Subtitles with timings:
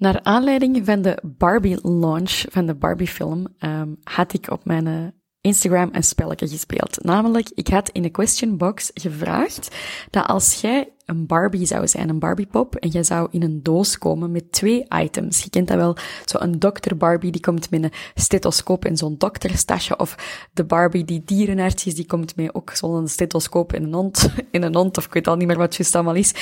[0.00, 5.06] Naar aanleiding van de Barbie-launch van de Barbie-film um, had ik op mijn uh,
[5.40, 7.04] Instagram een spelletje gespeeld.
[7.04, 9.76] Namelijk, ik had in de question box gevraagd
[10.10, 13.98] dat als jij een Barbie zou zijn, een Barbiepop, en jij zou in een doos
[13.98, 15.42] komen met twee items.
[15.42, 19.96] Je kent dat wel, zo'n dokter Barbie die komt met een stethoscoop en zo'n dokterstasje,
[19.96, 20.14] of
[20.52, 24.62] de Barbie die dierenarts is, die komt met ook zo'n stethoscoop en een hond, in
[24.62, 26.34] een hond, of ik weet al niet meer wat juist allemaal is.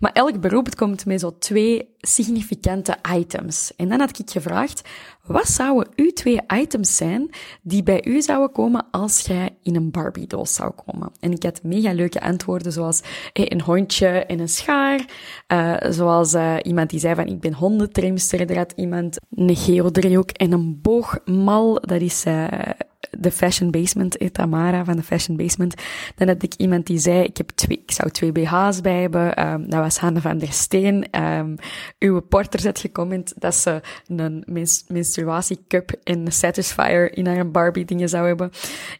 [0.00, 3.72] Maar elk beroep komt met zo twee significante items.
[3.76, 4.82] En dan had ik gevraagd,
[5.22, 7.30] wat zouden uw twee items zijn
[7.62, 11.12] die bij u zouden komen als jij in een Barbie-doos zou komen?
[11.20, 13.00] En ik had mega leuke antwoorden, zoals
[13.32, 15.04] een hondje en een schaar.
[15.48, 18.50] Uh, zoals uh, iemand die zei van, ik ben hondentrimster.
[18.50, 21.80] Er had iemand een geodriehoek en een boogmal.
[21.80, 22.24] Dat is...
[23.18, 25.74] De Fashion Basement, eh, Tamara van de Fashion Basement.
[26.16, 29.46] Dan had ik iemand die zei, ik, heb twee, ik zou twee BH's bij hebben.
[29.46, 31.22] Um, dat was Hanne van der Steen.
[31.22, 31.56] Um,
[31.98, 34.44] uw porter zet gecomment dat ze een
[34.88, 38.50] menstruatiecup en Satisfier in haar Barbie dingen zou hebben.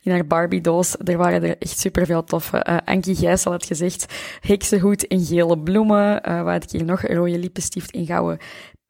[0.03, 0.97] In haar Barbie doos.
[1.05, 2.67] Er waren er echt superveel toffe.
[2.69, 6.29] Uh, Ankie Gijssel had gezegd, heksenhoed en gele bloemen.
[6.29, 7.03] Uh, wat had ik hier nog?
[7.03, 8.39] Rode lippenstift in gouden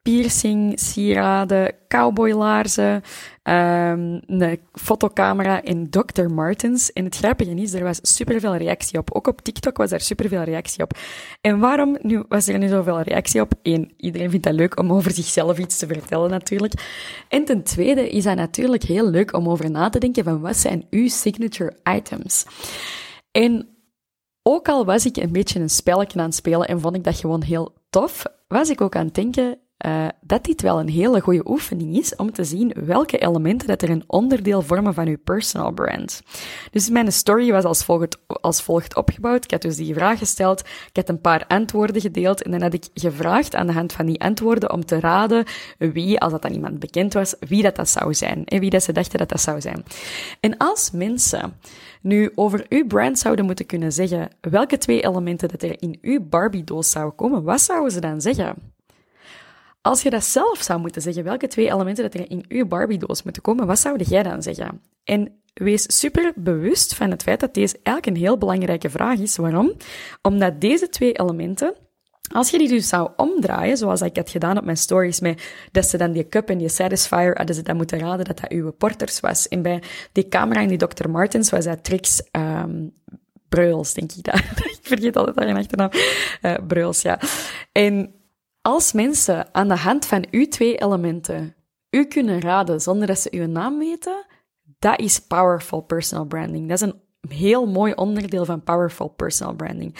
[0.03, 3.01] piercing, sieraden, cowboylaarzen,
[3.43, 6.29] um, een fotocamera en Dr.
[6.29, 6.93] Martens.
[6.93, 9.15] En het grappige is, er was superveel reactie op.
[9.15, 10.97] Ook op TikTok was er superveel reactie op.
[11.41, 13.53] En waarom nu, was er nu zoveel reactie op?
[13.61, 16.73] Eén, iedereen vindt dat leuk om over zichzelf iets te vertellen natuurlijk.
[17.29, 20.57] En ten tweede is dat natuurlijk heel leuk om over na te denken van wat
[20.57, 22.45] zijn uw signature items?
[23.31, 23.67] En
[24.41, 27.15] ook al was ik een beetje een spelletje aan het spelen en vond ik dat
[27.15, 31.21] gewoon heel tof, was ik ook aan het denken, uh, dat dit wel een hele
[31.21, 35.17] goede oefening is om te zien welke elementen dat er een onderdeel vormen van uw
[35.23, 36.21] personal brand.
[36.71, 39.43] Dus mijn story was als volgt, als volgt opgebouwd.
[39.43, 42.73] Ik had dus die vraag gesteld, ik had een paar antwoorden gedeeld en dan had
[42.73, 45.45] ik gevraagd aan de hand van die antwoorden om te raden
[45.77, 48.83] wie, als dat dan iemand bekend was, wie dat, dat zou zijn en wie dat
[48.83, 49.83] ze dachten dat dat zou zijn.
[50.39, 51.53] En als mensen
[52.01, 56.19] nu over uw brand zouden moeten kunnen zeggen welke twee elementen dat er in uw
[56.29, 58.72] Barbie-doos zouden komen, wat zouden ze dan zeggen?
[59.85, 63.23] Als je dat zelf zou moeten zeggen, welke twee elementen dat er in uw Barbie-doos
[63.23, 64.81] moeten komen, wat zou jij dan zeggen?
[65.03, 69.35] En wees super bewust van het feit dat deze eigenlijk een heel belangrijke vraag is.
[69.35, 69.73] Waarom?
[70.21, 71.75] Omdat deze twee elementen
[72.31, 75.85] als je die dus zou omdraaien, zoals ik had gedaan op mijn stories, met dat
[75.85, 78.71] ze dan die cup en die satisfier, hadden ze dan moeten raden dat dat uw
[78.71, 79.47] porters was.
[79.47, 79.81] En bij
[80.11, 81.09] die camera en die Dr.
[81.09, 82.93] Martens was dat Trix um,
[83.49, 84.23] Breuls, denk ik.
[84.23, 84.35] Dat.
[84.77, 85.89] ik vergeet altijd haar achternaam.
[86.41, 87.19] Uh, Breuls, ja.
[87.71, 88.13] En
[88.63, 91.55] als mensen aan de hand van uw twee elementen
[91.89, 94.25] u kunnen raden zonder dat ze uw naam weten,
[94.79, 96.69] dat is powerful personal branding.
[96.69, 99.95] Dat is een heel mooi onderdeel van powerful personal branding.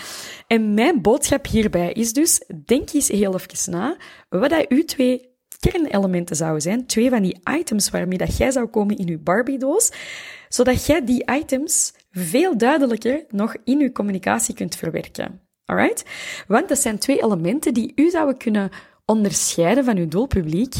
[0.47, 3.97] En mijn boodschap hierbij is dus, denk eens heel even na,
[4.29, 6.85] wat dat uw twee kernelementen zouden zijn.
[6.85, 9.91] Twee van die items waarmee dat jij zou komen in je Barbie-doos,
[10.49, 15.41] zodat jij die items veel duidelijker nog in je communicatie kunt verwerken.
[15.65, 16.05] Alright?
[16.47, 18.69] Want dat zijn twee elementen die u zouden kunnen
[19.05, 20.75] onderscheiden van uw doelpubliek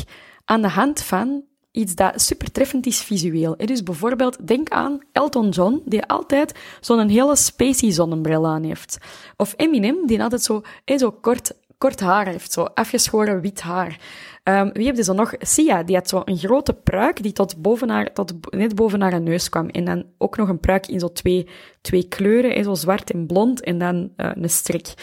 [0.46, 1.44] aan de hand van
[1.74, 3.58] iets dat super treffend is visueel.
[3.58, 8.98] Dus bijvoorbeeld, denk aan Elton John, die altijd zo'n hele spacey zonnebril aan heeft.
[9.38, 11.54] Of Eminem, die altijd zo, zo kort,
[11.84, 14.00] kort haar heeft, zo afgeschoren wit haar.
[14.44, 15.34] Um, wie heb je zo nog?
[15.40, 19.22] Sia, die had zo een grote pruik die tot, boven haar, tot net boven haar
[19.22, 19.68] neus kwam.
[19.70, 21.48] En dan ook nog een pruik in zo twee,
[21.82, 24.94] twee kleuren, zo zwart en blond, en dan uh, een strik.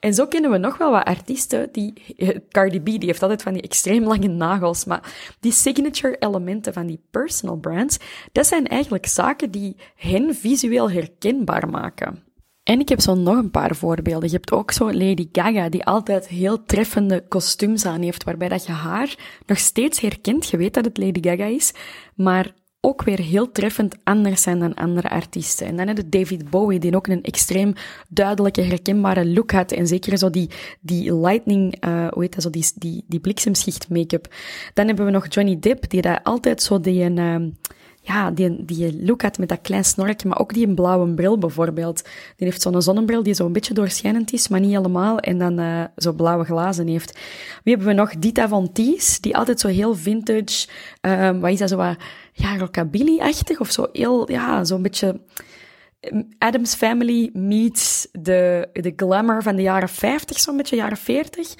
[0.00, 1.92] En zo kennen we nog wel wat artiesten die...
[2.16, 6.72] Uh, Cardi B, die heeft altijd van die extreem lange nagels, maar die signature elementen
[6.72, 7.98] van die personal brands,
[8.32, 12.27] dat zijn eigenlijk zaken die hen visueel herkenbaar maken.
[12.68, 14.28] En ik heb zo nog een paar voorbeelden.
[14.28, 18.66] Je hebt ook zo Lady Gaga, die altijd heel treffende kostuums aan heeft, waarbij dat
[18.66, 19.14] je haar
[19.46, 20.50] nog steeds herkent.
[20.50, 21.72] Je weet dat het Lady Gaga is,
[22.14, 25.66] maar ook weer heel treffend anders zijn dan andere artiesten.
[25.66, 27.72] En dan heb je David Bowie, die ook een extreem
[28.08, 29.72] duidelijke, herkenbare look had.
[29.72, 30.50] En zeker zo die,
[30.80, 34.34] die lightning, uh, hoe heet dat, zo die, die, bliksemschicht make-up.
[34.74, 37.16] Dan hebben we nog Johnny Depp, die daar altijd zo die een...
[37.16, 37.50] Uh,
[38.08, 42.02] ja, die, die look had met dat klein snorkje, maar ook die blauwe bril bijvoorbeeld.
[42.36, 45.84] Die heeft zo'n zonnebril die zo'n beetje doorschijnend is, maar niet helemaal, en dan uh,
[45.96, 47.18] zo blauwe glazen heeft.
[47.64, 48.18] Wie hebben we nog?
[48.18, 50.68] Dita Von Teese, die altijd zo heel vintage,
[51.02, 51.94] uh, wat is dat, zo
[52.32, 55.20] ja, rockabilly-achtig, of zo heel, ja, zo'n beetje
[56.38, 61.54] Adams Family meets de, de glamour van de jaren 50, zo'n beetje jaren 40.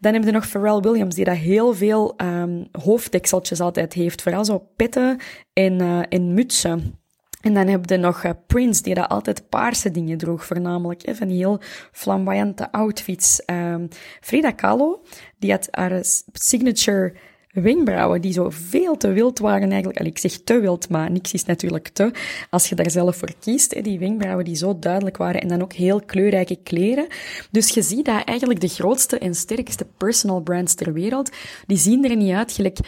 [0.00, 4.22] Dan hebben we nog Pharrell Williams, die daar heel veel um, hoofddekseltjes altijd heeft.
[4.22, 5.18] Vooral zo petten
[5.52, 6.98] en, uh, en mutsen.
[7.40, 11.06] En dan heb je nog uh, Prince, die daar altijd paarse dingen droeg, voornamelijk.
[11.06, 11.60] Hè, van heel
[11.92, 13.42] flamboyante outfits.
[13.46, 13.88] Um,
[14.20, 15.02] Frida Kahlo,
[15.38, 16.00] die had haar
[16.32, 17.14] signature
[17.52, 20.00] wenkbrauwen die zo veel te wild waren eigenlijk.
[20.00, 22.10] Ik zeg te wild, maar niks is natuurlijk te.
[22.50, 25.72] Als je daar zelf voor kiest, die wenkbrauwen die zo duidelijk waren en dan ook
[25.72, 27.06] heel kleurrijke kleren.
[27.50, 31.30] Dus je ziet dat eigenlijk de grootste en sterkste personal brands ter wereld,
[31.66, 32.78] die zien er niet uit gelijk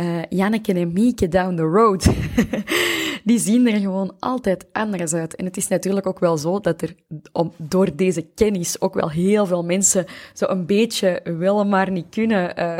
[0.00, 2.08] uh, Janneke en Mieke down the road.
[3.24, 5.36] die zien er gewoon altijd anders uit.
[5.36, 6.94] En het is natuurlijk ook wel zo dat er
[7.32, 12.06] om, door deze kennis ook wel heel veel mensen zo een beetje willen maar niet
[12.10, 12.78] kunnen uh,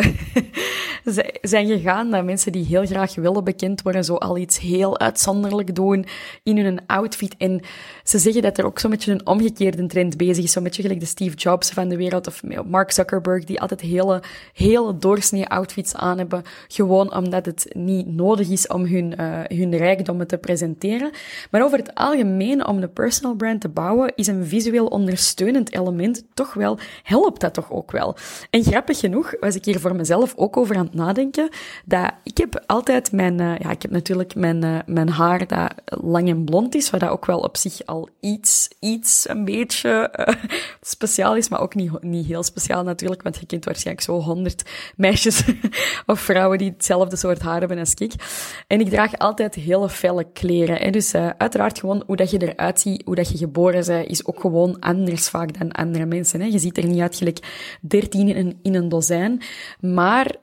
[1.42, 2.10] zijn gegaan.
[2.10, 6.06] Dat mensen die heel graag willen bekend worden, zo al iets heel uitzonderlijk doen
[6.42, 7.34] in hun outfit.
[7.38, 7.60] En
[8.04, 10.52] ze zeggen dat er ook zo'n beetje een omgekeerde trend bezig is.
[10.52, 14.22] Zo'n beetje gelijk de Steve Jobs van de wereld of Mark Zuckerberg, die altijd hele,
[14.52, 16.42] hele doorsnee outfits aan hebben.
[16.68, 21.10] Gewoon omdat het niet nodig is om hun, uh, hun rijkdommen te presenteren.
[21.50, 26.24] Maar over het algemeen, om de personal brand te bouwen, is een visueel ondersteunend element
[26.34, 28.16] toch wel, helpt dat toch ook wel.
[28.50, 31.48] En grappig genoeg was ik hier voor mezelf ook over aan het nadenken,
[31.84, 35.72] dat ik heb altijd mijn, uh, ja, ik heb natuurlijk mijn, uh, mijn haar dat
[35.86, 40.10] lang en blond is, wat dat ook wel op zich al iets, iets een beetje
[40.80, 44.70] speciaal is, maar ook niet, niet heel speciaal natuurlijk, want je kent waarschijnlijk zo honderd
[44.96, 45.44] meisjes
[46.06, 48.12] of vrouwen die hetzelfde soort haar hebben als ik.
[48.66, 50.76] En ik draag altijd hele felle kleren.
[50.76, 50.90] Hè.
[50.90, 54.26] Dus uh, uiteraard gewoon hoe dat je eruit ziet, hoe dat je geboren bent, is
[54.26, 56.40] ook gewoon anders vaak dan andere mensen.
[56.40, 56.46] Hè.
[56.46, 57.38] Je ziet er niet uit gelijk
[57.80, 59.42] 13 in in een dozijn.
[59.80, 60.36] Maar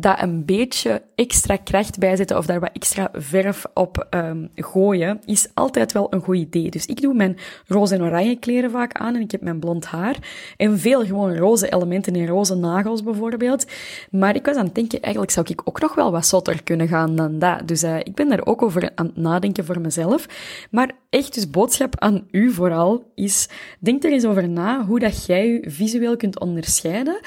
[0.00, 5.48] dat een beetje extra kracht bijzetten of daar wat extra verf op um, gooien, is
[5.54, 6.70] altijd wel een goed idee.
[6.70, 7.36] Dus ik doe mijn
[7.66, 10.16] roze en oranje kleren vaak aan en ik heb mijn blond haar.
[10.56, 13.66] En veel gewoon roze elementen en roze nagels bijvoorbeeld.
[14.10, 16.88] Maar ik was aan het denken, eigenlijk zou ik ook nog wel wat zotter kunnen
[16.88, 17.68] gaan dan dat.
[17.68, 20.26] Dus uh, ik ben daar ook over aan het nadenken voor mezelf.
[20.70, 23.48] Maar echt dus boodschap aan u vooral is,
[23.78, 27.20] denk er eens over na hoe dat jij je visueel kunt onderscheiden.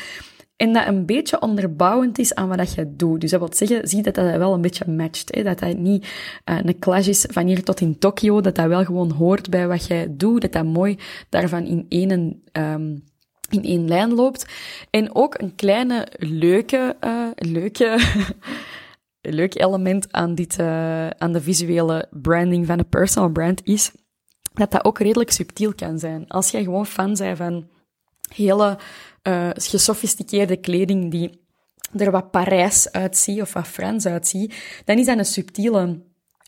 [0.59, 3.21] En dat een beetje onderbouwend is aan wat je doet.
[3.21, 5.35] Dus dat wil zeggen, zie dat dat wel een beetje matcht.
[5.35, 5.43] Hè?
[5.43, 6.03] Dat dat niet
[6.45, 8.41] uh, een clash is van hier tot in Tokio.
[8.41, 10.41] Dat dat wel gewoon hoort bij wat jij doet.
[10.41, 10.97] Dat dat mooi
[11.29, 12.11] daarvan in één,
[12.51, 13.03] um,
[13.49, 14.45] in één lijn loopt.
[14.89, 17.99] En ook een kleine leuke, uh, leuke,
[19.21, 23.91] leuk element aan dit, uh, aan de visuele branding van een personal brand is
[24.53, 26.27] dat dat ook redelijk subtiel kan zijn.
[26.27, 27.67] Als jij gewoon fan bent van
[28.35, 28.77] hele
[29.23, 31.47] uh, gesofisticeerde kleding die
[31.97, 34.55] er wat Parijs uitziet of wat Frans uitziet,
[34.85, 36.01] dan is dat een subtiele,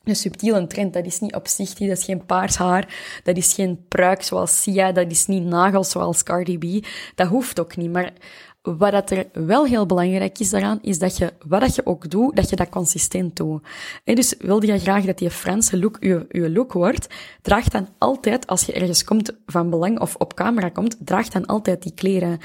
[0.04, 0.94] een subtiele trend.
[0.94, 4.92] Dat is niet opzichtig, dat is geen paars haar, dat is geen pruik zoals Sia,
[4.92, 6.86] dat is niet nagels zoals Cardi B.
[7.16, 7.92] Dat hoeft ook niet.
[7.92, 8.14] Maar
[8.62, 12.10] Wat dat er wel heel belangrijk is daaraan, is dat je, wat dat je ook
[12.10, 13.68] doet, dat je dat consistent doet.
[14.04, 17.08] En dus wilde je graag dat die Franse look je, je look wordt,
[17.42, 21.46] draag dan altijd, als je ergens komt van belang of op camera komt, draag dan
[21.46, 22.40] altijd die kleren.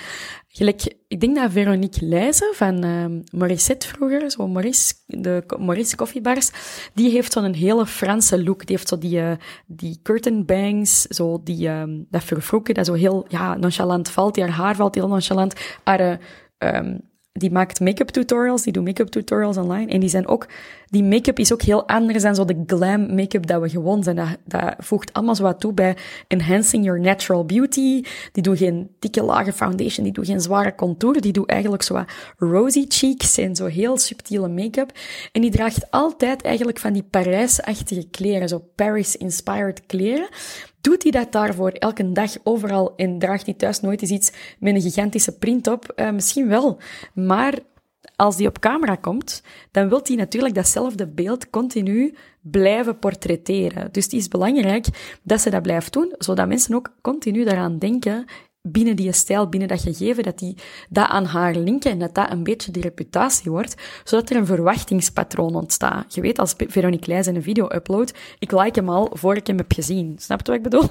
[0.57, 6.51] Gelijk, ik denk dat Veronique Leijzen van uh, Morissette vroeger, zo Maurice, de Maurice Koffiebars,
[6.95, 8.67] die heeft zo'n hele Franse look.
[8.67, 9.33] Die heeft zo die, uh,
[9.67, 14.35] die curtain bangs, zo die, uh, dat vervroeken, dat zo heel, ja, nonchalant valt.
[14.35, 15.55] Die haar valt heel nonchalant.
[15.85, 16.21] Haar,
[16.59, 17.01] um,
[17.39, 19.91] die maakt make-up tutorials, die doet make-up tutorials online.
[19.91, 20.47] En die zijn ook,
[20.91, 24.17] die make-up is ook heel anders dan zo de glam make-up dat we gewoon zijn.
[24.17, 25.97] Dat, dat voegt allemaal zo wat toe bij
[26.29, 28.03] enhancing your natural beauty.
[28.33, 31.21] Die doet geen dikke lage foundation, die doet geen zware contour.
[31.21, 34.93] Die doet eigenlijk zo wat rosy cheeks en zo heel subtiele make-up.
[35.33, 40.29] En die draagt altijd eigenlijk van die Parijs-achtige kleren, zo Paris-inspired kleren
[40.87, 44.75] doet hij dat daarvoor elke dag overal en draagt hij thuis nooit eens iets met
[44.75, 45.93] een gigantische print op?
[45.97, 46.79] Uh, misschien wel.
[47.15, 47.59] Maar
[48.17, 53.89] als die op camera komt, dan wil hij natuurlijk datzelfde beeld continu blijven portretteren.
[53.93, 54.87] Dus het is belangrijk
[55.23, 58.25] dat ze dat blijft doen, zodat mensen ook continu daaraan denken
[58.67, 60.57] binnen die stijl, binnen dat gegeven, dat die
[60.89, 64.47] dat aan haar linken en dat dat een beetje die reputatie wordt, zodat er een
[64.47, 66.15] verwachtingspatroon ontstaat.
[66.15, 69.57] Je weet, als Veronique Leijs een video upload, ik like hem al voor ik hem
[69.57, 70.15] heb gezien.
[70.19, 70.91] Snap je wat ik bedoel?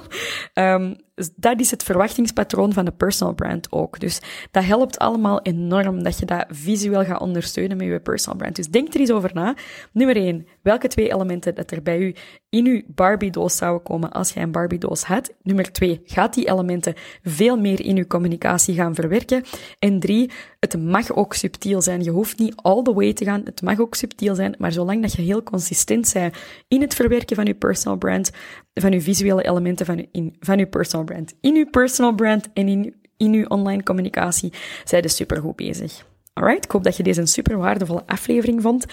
[0.54, 0.96] Um,
[1.36, 4.00] dat is het verwachtingspatroon van de personal brand ook.
[4.00, 4.20] Dus
[4.50, 8.56] dat helpt allemaal enorm dat je dat visueel gaat ondersteunen met je personal brand.
[8.56, 9.54] Dus denk er eens over na.
[9.92, 12.14] Nummer 1, welke twee elementen dat er bij u
[12.48, 15.32] in uw Barbie-doos zouden komen als jij een Barbie-doos had.
[15.42, 19.44] Nummer 2, gaat die elementen veel meer in uw communicatie gaan verwerken.
[19.78, 20.30] En 3,
[20.60, 22.02] het mag ook subtiel zijn.
[22.02, 23.40] Je hoeft niet all the way te gaan.
[23.44, 26.34] Het mag ook subtiel zijn, maar zolang dat je heel consistent bent
[26.68, 28.30] in het verwerken van je personal brand,
[28.74, 32.48] van je visuele elementen van je, in, van je personal brand, in je personal brand
[32.52, 34.52] en in, in je online communicatie,
[34.84, 36.06] zijn je supergoed bezig.
[36.32, 38.84] Alright, ik hoop dat je deze een super waardevolle aflevering vond.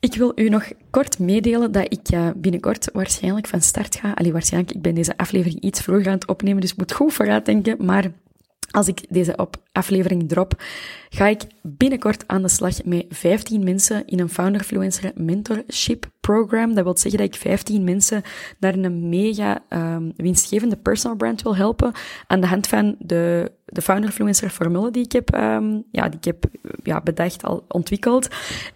[0.00, 4.12] Ik wil u nog kort meedelen dat ik uh, binnenkort waarschijnlijk van start ga.
[4.12, 7.46] Allee, waarschijnlijk, ik ben deze aflevering iets vroeger aan het opnemen, dus moet goed vooruit
[7.46, 7.84] denken.
[7.84, 8.12] Maar
[8.70, 10.62] als ik deze op aflevering drop,
[11.08, 16.74] ga ik binnenkort aan de slag met 15 mensen in een Founder-Fluencer Mentorship Program.
[16.74, 18.22] Dat wil zeggen dat ik 15 mensen
[18.58, 21.92] naar een mega um, winstgevende personal brand wil helpen
[22.26, 26.24] aan de hand van de, de Founder-Fluencer formule die ik heb, um, ja, die ik
[26.24, 26.44] heb
[26.82, 28.28] ja, bedacht, al ontwikkeld.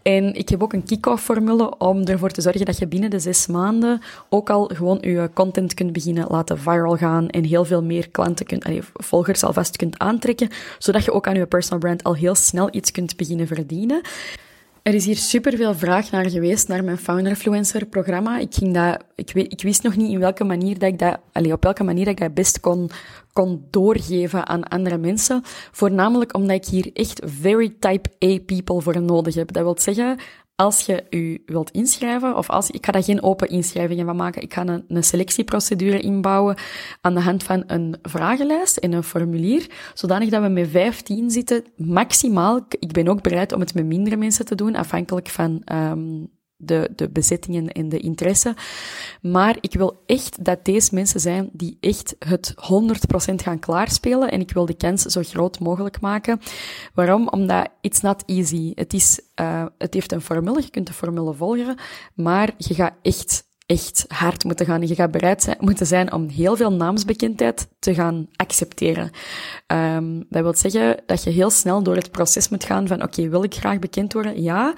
[0.03, 3.19] En ik heb ook een kick-off formule om ervoor te zorgen dat je binnen de
[3.19, 7.83] zes maanden ook al gewoon je content kunt beginnen laten viral gaan en heel veel
[7.83, 10.49] meer klanten kunt, volgers alvast kunt aantrekken,
[10.85, 14.01] zodat je ook aan je personal brand al heel snel iets kunt beginnen verdienen.
[14.83, 18.39] Er is hier superveel vraag naar geweest, naar mijn Founder-Influencer programma.
[18.39, 21.19] Ik, ging dat, ik, weet, ik wist nog niet in welke manier dat ik dat,
[21.33, 22.91] allez, op welke manier dat ik dat best kon,
[23.33, 25.43] kon doorgeven aan andere mensen.
[25.73, 29.53] Voornamelijk omdat ik hier echt very type A people voor nodig heb.
[29.53, 30.19] Dat wil zeggen,
[30.57, 34.43] als je u wilt inschrijven, of als, ik ga daar geen open inschrijvingen van maken,
[34.43, 36.57] ik ga een, selectieprocedure inbouwen
[37.01, 41.65] aan de hand van een vragenlijst en een formulier, zodanig dat we met 15 zitten,
[41.77, 42.67] maximaal.
[42.79, 46.91] Ik ben ook bereid om het met mindere mensen te doen, afhankelijk van um, de,
[46.97, 48.55] de bezittingen en de interesse.
[49.21, 52.55] Maar ik wil echt dat deze mensen zijn die echt het
[53.31, 54.31] 100% gaan klaarspelen.
[54.31, 56.41] En ik wil de kans zo groot mogelijk maken.
[56.95, 57.29] Waarom?
[57.29, 58.73] Omdat it's not easy.
[58.75, 61.77] Het, is, uh, het heeft een formule, je kunt de formule volgen,
[62.15, 64.81] maar je gaat echt echt hard moeten gaan.
[64.81, 69.11] En je gaat bereid zijn, moeten zijn om heel veel naamsbekendheid te gaan accepteren.
[69.67, 73.29] Um, dat wil zeggen dat je heel snel door het proces moet gaan van, oké,
[73.29, 74.43] wil ik graag bekend worden?
[74.43, 74.75] Ja.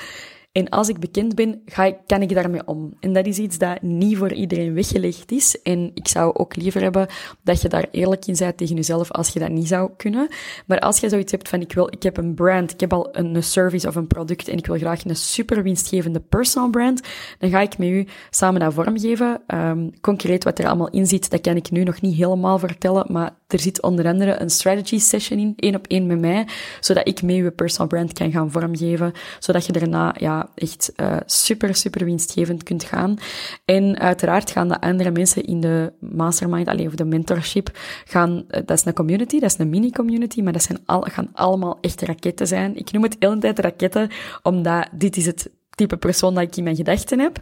[0.57, 2.95] En als ik bekend ben, ga ik, kan ik daarmee om.
[3.01, 5.63] En dat is iets dat niet voor iedereen weggelegd is.
[5.63, 7.07] En ik zou ook liever hebben
[7.43, 10.29] dat je daar eerlijk in bent tegen jezelf als je dat niet zou kunnen.
[10.67, 13.09] Maar als je zoiets hebt van, ik wil, ik heb een brand, ik heb al
[13.13, 17.01] een, service of een product en ik wil graag een super winstgevende personal brand,
[17.39, 19.43] dan ga ik met u samen dat vormgeven.
[19.55, 23.07] Um, concreet wat er allemaal in zit, dat kan ik nu nog niet helemaal vertellen,
[23.09, 26.47] maar er zit onder andere een strategy session in, één op één met mij,
[26.81, 31.17] zodat ik met uw personal brand kan gaan vormgeven, zodat je daarna, ja, echt uh,
[31.27, 33.17] super, super winstgevend kunt gaan.
[33.65, 37.71] En uiteraard gaan de andere mensen in de mastermind, alleen of de mentorship,
[38.05, 41.31] gaan, uh, dat is een community, dat is een mini-community, maar dat zijn al, gaan
[41.33, 42.77] allemaal echte raketten zijn.
[42.77, 44.11] Ik noem het de tijd raketten,
[44.43, 47.41] omdat dit is het type persoon dat ik in mijn gedachten heb.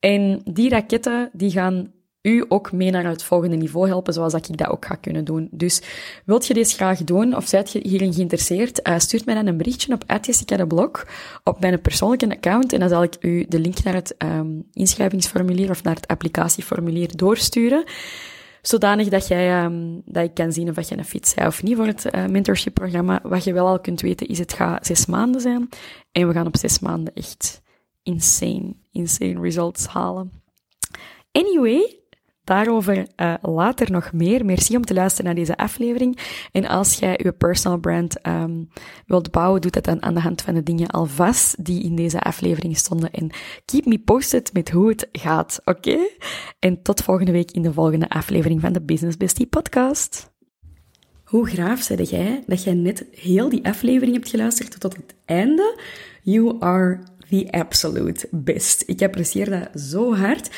[0.00, 1.92] En die raketten, die gaan
[2.26, 5.24] u ook mee naar het volgende niveau helpen, zoals dat ik dat ook ga kunnen
[5.24, 5.48] doen.
[5.50, 5.82] Dus
[6.24, 9.56] wilt je dit graag doen, of zijt je hierin geïnteresseerd, uh, stuurt mij dan een
[9.56, 11.06] berichtje op Jessica de Blog,
[11.44, 15.70] op mijn persoonlijke account, en dan zal ik u de link naar het um, inschrijvingsformulier
[15.70, 17.84] of naar het applicatieformulier doorsturen.
[18.62, 21.76] Zodanig dat, jij, um, dat ik kan zien of je een fit bent of niet
[21.76, 23.20] voor het uh, mentorship-programma.
[23.22, 25.68] Wat je wel al kunt weten is, het gaat zes maanden zijn.
[26.12, 27.62] En we gaan op zes maanden echt
[28.02, 30.30] insane, insane results halen.
[31.32, 31.98] Anyway,
[32.46, 34.44] Daarover uh, later nog meer.
[34.44, 36.18] Merci om te luisteren naar deze aflevering.
[36.52, 38.68] En als jij je personal brand um,
[39.06, 42.20] wilt bouwen, doe dat dan aan de hand van de dingen alvast die in deze
[42.20, 43.10] aflevering stonden.
[43.10, 43.30] En
[43.64, 45.98] keep me posted met hoe het gaat, oké?
[46.58, 50.30] En tot volgende week in de volgende aflevering van de Business Bestie podcast.
[51.24, 55.80] Hoe graaf zei jij dat jij net heel die aflevering hebt geluisterd tot het einde?
[56.22, 56.98] You are
[57.30, 58.82] the absolute best.
[58.86, 60.50] Ik apprecieer dat zo hard.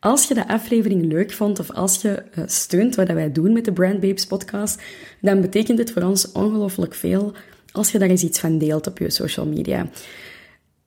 [0.00, 3.64] Als je de aflevering leuk vond of als je uh, steunt wat wij doen met
[3.64, 4.82] de Brand Babes podcast,
[5.20, 7.32] dan betekent het voor ons ongelooflijk veel
[7.72, 9.88] als je daar eens iets van deelt op je social media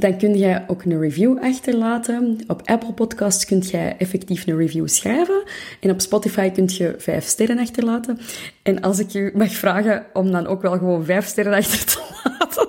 [0.00, 2.38] dan kun je ook een review achterlaten.
[2.46, 5.42] Op Apple Podcasts kun je effectief een review schrijven.
[5.80, 8.18] En op Spotify kun je vijf sterren achterlaten.
[8.62, 12.02] En als ik je mag vragen om dan ook wel gewoon vijf sterren achter te
[12.38, 12.68] laten.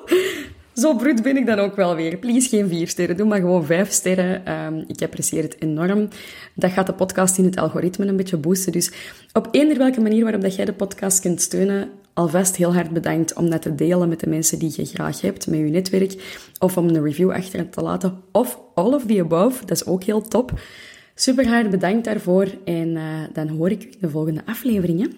[0.82, 2.18] Zo bruut ben ik dan ook wel weer.
[2.18, 4.54] Please geen vier sterren, doe maar gewoon vijf sterren.
[4.54, 6.08] Um, ik apprecieer het enorm.
[6.54, 8.72] Dat gaat de podcast in het algoritme een beetje boosten.
[8.72, 8.92] Dus
[9.34, 13.34] op eender welke manier waarop dat jij de podcast kunt steunen, alvast heel hard bedankt
[13.34, 16.78] om dat te delen met de mensen die je graag hebt, met je netwerk, of
[16.78, 20.22] om een review achter te laten, of all of the above, dat is ook heel
[20.22, 20.60] top.
[21.16, 23.02] Super hard bedankt daarvoor en uh,
[23.34, 25.12] dan hoor ik in de volgende afleveringen.